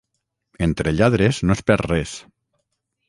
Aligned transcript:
Entre 0.67 0.93
lladres 1.01 1.41
no 1.49 1.57
es 1.59 1.61
perd 1.71 1.89
res. 1.93 2.19